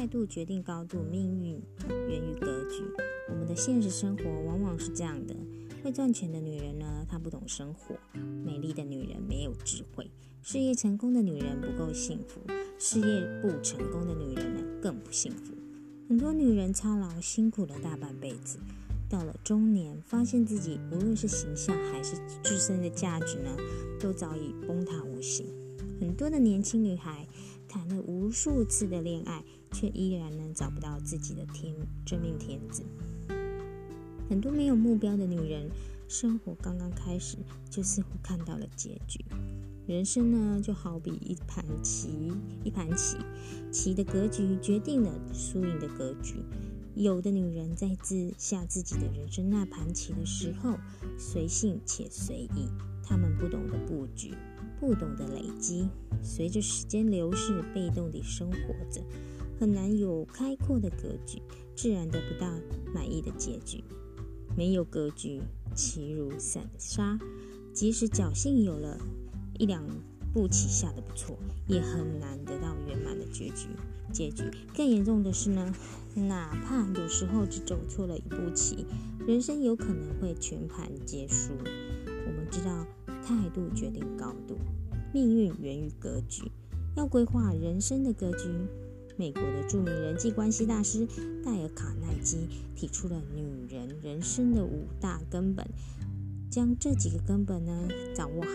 [0.00, 1.60] 态度决定高度，命运
[2.08, 2.82] 源于格局。
[3.28, 5.36] 我们的现实生活往往是这样的：
[5.84, 7.94] 会赚钱的女人呢，她不懂生活；
[8.42, 10.06] 美丽的女人没有智慧；
[10.40, 12.40] 事业成功的女人不够幸福；
[12.78, 15.52] 事业不成功的女人呢，更不幸福。
[16.08, 18.58] 很多女人操劳辛苦了大半辈子，
[19.06, 23.54] 到了中年，发现自己无论是形象还是自身的价值呢，
[24.00, 25.46] 都早已崩塌无形。
[26.00, 27.26] 很多的年轻女孩。
[27.70, 31.72] 谈了无数次的恋爱，却依然呢找不到自己的天
[32.04, 32.82] 真命天子。
[34.28, 35.70] 很多没有目标的女人，
[36.08, 37.36] 生活刚刚开始，
[37.70, 39.24] 就似乎看到了结局。
[39.86, 42.32] 人生呢，就好比一盘棋，
[42.64, 43.16] 一盘棋，
[43.70, 46.42] 棋的格局决定了输赢的格局。
[46.96, 50.76] 有的女人在自下自己的人生那盘棋的时候，
[51.16, 52.68] 随性且随意，
[53.10, 54.32] 他们不懂得布局。
[54.78, 55.86] 不懂得累积，
[56.22, 59.02] 随着时间流逝，被动地生活着，
[59.58, 61.42] 很难有开阔的格局，
[61.76, 62.50] 自然得不到
[62.94, 63.84] 满意的结局。
[64.56, 65.42] 没有格局，
[65.74, 67.18] 棋如散沙，
[67.74, 68.98] 即使侥幸有了
[69.58, 69.84] 一两
[70.32, 71.36] 步棋下的不错，
[71.66, 73.68] 也很难得到圆满的结局。
[74.10, 75.74] 结局更严重的是呢，
[76.14, 78.86] 哪怕有时候只走错了一步棋，
[79.26, 81.52] 人生有可能会全盘皆输。
[82.26, 82.86] 我们知道。
[83.22, 84.56] 态度决定高度，
[85.12, 86.50] 命运源于格局。
[86.96, 88.48] 要规划人生的格局，
[89.16, 91.06] 美国的著名人际关系大师
[91.44, 95.66] 戴尔·卡耐基提出了女人人生的五大根本。
[96.50, 98.48] 将这几个根本呢掌握好，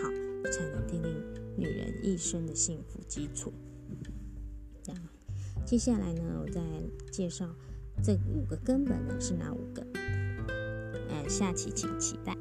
[0.52, 1.14] 才能奠定
[1.56, 3.50] 女人一生的幸福基础。
[4.86, 4.94] 那
[5.64, 6.60] 接下来呢，我再
[7.10, 7.48] 介绍
[8.02, 9.82] 这五个根本呢是哪五个？
[11.08, 12.36] 呃，下期请期待。